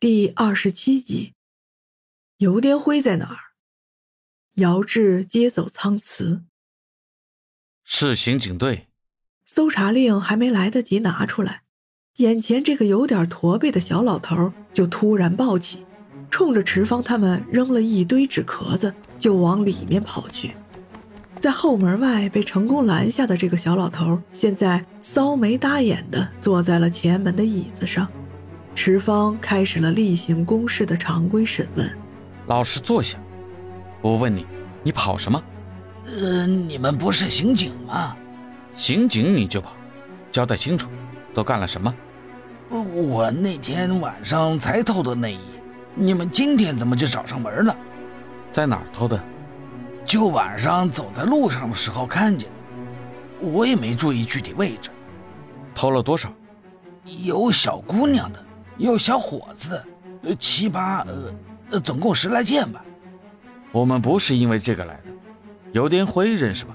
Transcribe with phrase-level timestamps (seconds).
[0.00, 1.34] 第二十七集，
[2.38, 3.38] 邮电灰在哪儿？
[4.54, 6.44] 姚志接走苍辞，
[7.84, 8.88] 是刑警队。
[9.44, 11.64] 搜查令还没来得及拿出来，
[12.16, 15.84] 眼前这个有点驼背的小老头就突然抱起，
[16.30, 20.52] 冲着池方他们扔了一堆纸壳子，就往里面跑去。
[21.42, 28.10] 在后门外被成功拦下的这个小老头，现在骚眉搭眼的坐在了前门的椅子上。
[28.82, 31.98] 池方开始了例行公事的常规审问。
[32.46, 33.18] 老实坐下，
[34.00, 34.46] 我问你，
[34.82, 35.42] 你跑什么？
[36.06, 38.16] 呃，你们不是刑警吗？
[38.74, 39.72] 刑警你就跑，
[40.32, 40.88] 交代清楚，
[41.34, 41.94] 都干了什么？
[42.70, 45.40] 我那天晚上才偷的内衣，
[45.94, 47.76] 你们今天怎么就找上门了？
[48.50, 49.22] 在哪儿偷的？
[50.06, 54.88] 就晚上走在路上的时候看见的，我也没注意具体位置。
[55.74, 56.32] 偷了多少？
[57.04, 58.42] 有小姑娘的。
[58.80, 59.82] 有小伙子，
[60.22, 61.32] 呃，七八，呃，
[61.72, 62.82] 呃，总共十来件吧。
[63.72, 65.02] 我们不是因为这个来的。
[65.72, 66.74] 有点灰认识吧？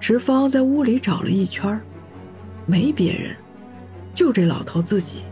[0.00, 1.80] 池芳在屋里找了一圈，
[2.66, 3.36] 没别人，
[4.12, 5.22] 就这老头自己。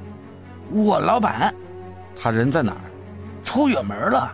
[0.70, 1.52] 我老板，
[2.16, 2.80] 他人在哪儿？
[3.42, 4.32] 出远门了，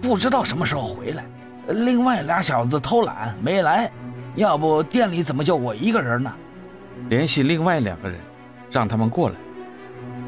[0.00, 1.24] 不知道什么时候回来。
[1.68, 3.92] 另外俩小子偷懒没来，
[4.36, 6.32] 要不店里怎么就我一个人呢？
[7.10, 8.18] 联系另外两个人，
[8.70, 9.34] 让他们过来。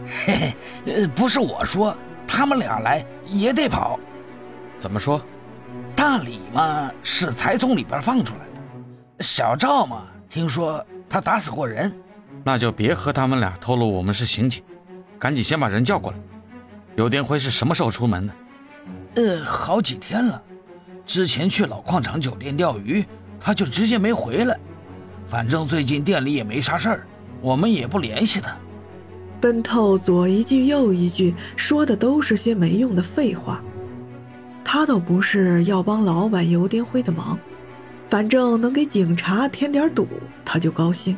[0.07, 3.99] 嘿嘿，呃，不是我说，他们俩来也得跑。
[4.79, 5.21] 怎么说？
[5.97, 11.93] 大李嘛是才从里边放出来的，小赵嘛听说他打死过人。
[12.45, 14.63] 那就别和他们俩透露我们是刑警，
[15.19, 16.19] 赶紧先把人叫过来。
[16.97, 18.33] 刘天辉是什么时候出门的？
[19.17, 20.43] 呃，好几天了，
[21.07, 23.05] 之前去老矿场酒店钓鱼，
[23.41, 24.59] 他就直接没回来。
[25.27, 27.07] 反正最近店里也没啥事儿，
[27.41, 28.55] 我们也不联系他。
[29.45, 33.63] 奔透左一句右一句，说的都是些没用的废话。
[34.65, 37.39] 他倒不是要帮老板邮电灰的忙，
[38.09, 40.09] 反正能给警察添点堵，
[40.47, 41.15] 他就高兴。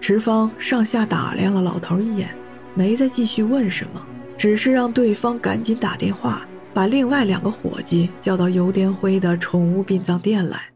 [0.00, 2.34] 池方上下打量了老头一眼，
[2.74, 4.04] 没再继续问什么，
[4.36, 6.44] 只是让对方赶紧打电话，
[6.74, 10.70] 把另外两个伙计叫到邮电灰的宠物殡葬店来。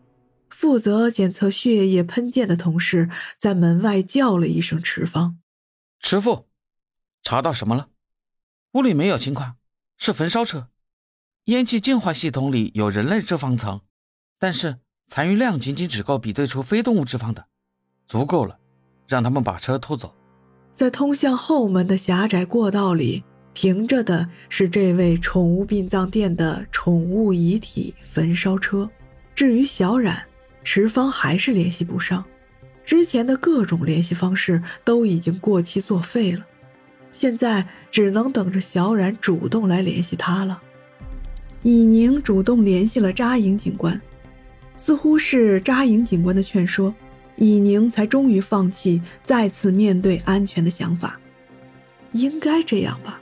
[0.50, 3.10] 负责检测血液喷溅的同事
[3.40, 5.38] 在门外叫了一声：“池方，
[5.98, 6.45] 师傅。”
[7.26, 7.88] 查到什么了？
[8.74, 9.56] 屋里没有情况，
[9.98, 10.68] 是焚烧车。
[11.46, 13.80] 烟气净化系统里有人类脂肪层，
[14.38, 14.78] 但是
[15.08, 17.44] 残余量仅仅只够比对出非动物脂肪的，
[18.06, 18.56] 足够了，
[19.08, 20.14] 让他们把车偷走。
[20.72, 28.88] 在通向后门的狭窄过道里停着的是这位宠物殡葬店的宠物遗体焚烧车。
[29.34, 30.24] 至于小冉，
[30.62, 32.24] 池方还是联系不上，
[32.84, 36.46] 之前的各种联系方式都已经过期作废了。
[37.18, 40.60] 现在只能等着小冉主动来联系他了。
[41.62, 43.98] 以宁主动联系了扎营警官，
[44.76, 46.94] 似乎是扎营警官的劝说，
[47.36, 51.18] 以宁才终于放弃再次面对安全的想法。
[52.12, 53.18] 应该这样吧，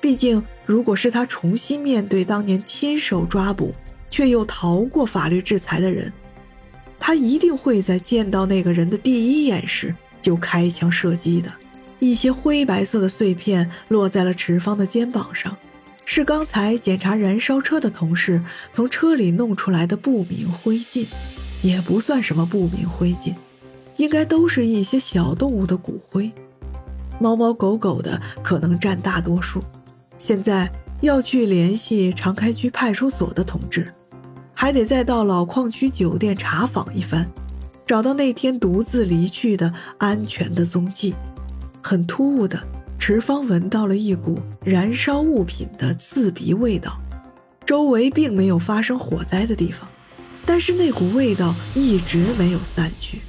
[0.00, 3.74] 毕竟如果是他重新面对当年亲手抓捕
[4.08, 6.10] 却又逃过法律制裁的人，
[6.98, 11.52] 他一定会在见到那个人的第一眼时就开枪射击的。
[11.98, 15.56] 一些灰白色的碎片落在了池方的肩膀上，
[16.04, 18.42] 是刚才检查燃烧车的同事
[18.72, 21.06] 从车里弄出来的不明灰烬，
[21.62, 23.34] 也不算什么不明灰烬，
[23.96, 26.30] 应该都是一些小动物的骨灰，
[27.20, 29.60] 猫猫狗狗的可能占大多数。
[30.18, 30.70] 现在
[31.00, 33.92] 要去联系长开区派出所的同志，
[34.54, 37.28] 还得再到老矿区酒店查访一番，
[37.84, 41.14] 找到那天独自离去的安全的踪迹。
[41.88, 42.62] 很突兀的，
[42.98, 47.00] 池方闻到了一股燃烧物品的刺鼻味道。
[47.64, 49.88] 周围并没有发生火灾的地方，
[50.44, 53.22] 但是那股味道一直没有散去。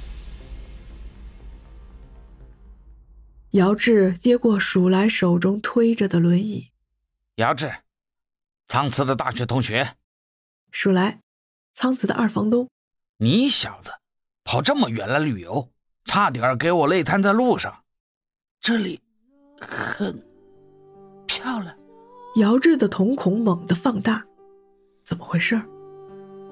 [3.52, 6.68] 姚志接过鼠来手中推着的轮椅。
[7.36, 7.72] 姚志，
[8.68, 9.94] 苍慈的大学同学。
[10.70, 11.20] 鼠来，
[11.72, 12.68] 苍慈的二房东。
[13.16, 13.90] 你小子
[14.44, 15.70] 跑这么远来旅游，
[16.04, 17.84] 差点给我累瘫在路上。
[18.62, 19.00] 这里
[19.58, 20.22] 很
[21.26, 21.74] 漂亮，
[22.36, 24.22] 姚志的瞳孔猛地放大，
[25.02, 25.60] 怎么回事？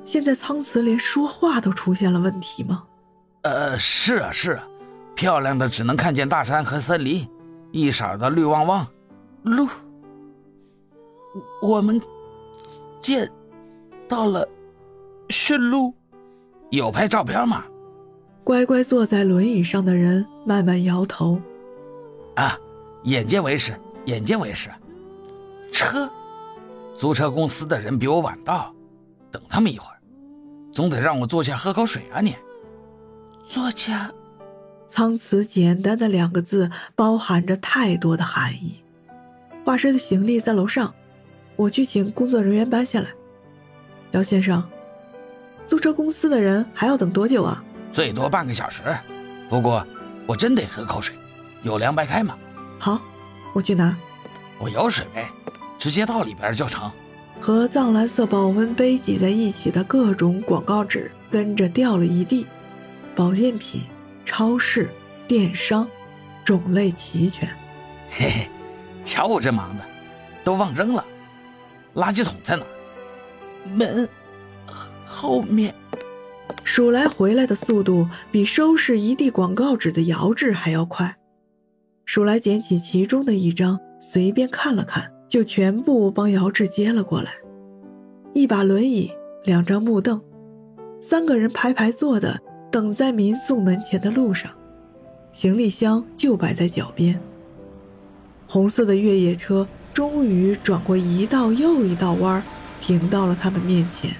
[0.07, 2.85] 现在苍慈连说话都出现了问题吗？
[3.43, 4.67] 呃，是啊是啊，
[5.15, 7.29] 漂亮的只能看见大山和森林，
[7.73, 8.87] 一色的绿汪汪，
[9.43, 9.69] 路。
[11.61, 12.01] 我们
[13.03, 13.31] 见
[14.09, 14.49] 到了
[15.29, 15.93] 驯鹿，
[16.71, 17.67] 有拍照片吗？
[18.43, 21.39] 乖乖坐在轮椅上的人慢慢摇头。
[22.39, 22.57] 啊，
[23.03, 24.71] 眼见为实，眼见为实。
[25.73, 26.09] 车，
[26.97, 28.73] 租车公司的人比我晚到，
[29.33, 29.99] 等他们一会儿，
[30.73, 32.21] 总得让我坐下喝口水啊！
[32.21, 32.37] 你，
[33.49, 34.13] 坐下。
[34.89, 38.81] 苍瓷简单的两个字包含着太多的含义。
[39.65, 40.95] 画师的行李在楼上，
[41.57, 43.09] 我去请工作人员搬下来。
[44.13, 44.63] 姚先生，
[45.67, 47.63] 租车公司的人还要等多久啊？
[47.93, 48.81] 最多半个小时。
[49.51, 49.85] 不过
[50.25, 51.15] 我真得喝口水，
[51.63, 52.37] 有凉白开吗？
[52.79, 53.01] 好，
[53.53, 53.97] 我去拿。
[54.59, 55.27] 我有水杯。
[55.79, 56.91] 直接倒里边就成。
[57.41, 62.47] 和藏蓝色保温杯挤在一起的各种广告纸跟着掉了一地，
[63.15, 63.83] 保健品、
[64.27, 64.91] 超市、
[65.29, 65.87] 电商，
[66.45, 67.49] 种类齐全。
[68.11, 68.51] 嘿嘿，
[69.05, 69.85] 瞧我这忙的，
[70.43, 71.05] 都忘扔了。
[71.95, 72.65] 垃圾桶在哪？
[73.73, 74.09] 门
[75.07, 75.73] 后面。
[76.65, 81.18] 数来回来的速度比收拾一地广告纸的姚志还要快。
[82.11, 85.13] 数来捡起其中的一张，随便看了看。
[85.29, 87.35] 就全部帮姚志接了过来，
[88.33, 89.11] 一把轮椅，
[89.45, 90.19] 两张木凳，
[91.03, 92.41] 三个人排排坐的
[92.73, 94.51] 等在民宿门前的路上，
[95.33, 97.21] 行李箱就摆在脚边。
[98.47, 102.43] 红色的越野车终于转过一道又一道弯，
[102.81, 104.17] 停到了他们面前。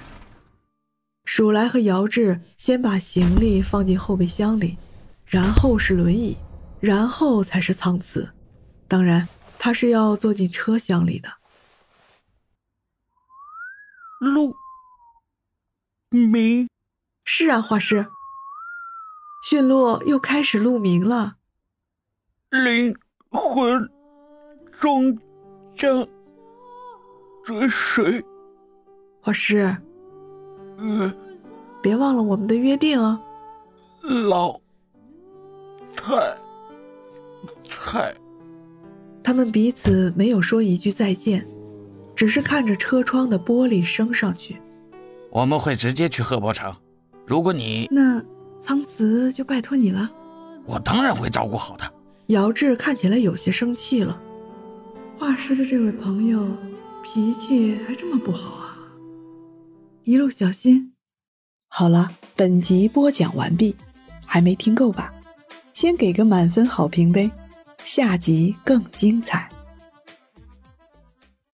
[1.25, 4.77] 鼠来和姚志先把行李放进后备箱里，
[5.25, 6.37] 然后是轮椅，
[6.79, 8.31] 然后才是苍慈，
[8.87, 9.27] 当然。
[9.61, 11.29] 他是要坐进车厢里的。
[14.21, 14.55] 鹿
[16.09, 16.69] 鸣，
[17.25, 18.07] 是啊，画师。
[19.43, 21.35] 驯鹿又开始鹿鸣了。
[22.51, 22.95] 灵
[23.29, 23.91] 魂
[24.79, 25.19] 终
[25.75, 26.07] 将
[27.43, 28.23] 追随。
[29.19, 29.75] 画师，
[30.77, 31.13] 嗯，
[31.81, 33.21] 别忘了我们的约定哦。
[34.01, 34.57] 老
[35.97, 36.37] 太
[37.89, 38.13] 太。
[39.23, 41.47] 他们彼此没有说一句再见，
[42.15, 44.57] 只是看着车窗的玻璃升上去。
[45.31, 46.71] 我们会直接去赫伯城。
[47.25, 48.23] 如果你那
[48.61, 50.11] 苍慈就拜托你了。
[50.65, 51.91] 我当然会照顾好他。
[52.27, 54.21] 姚志看起来有些生气了。
[55.17, 56.47] 画师的这位朋友
[57.03, 58.77] 脾气还这么不好啊！
[60.03, 60.93] 一路小心。
[61.67, 63.75] 好了，本集播讲完毕，
[64.25, 65.11] 还没听够吧？
[65.73, 67.31] 先给个满分好评呗。
[67.83, 69.58] 下集更精彩。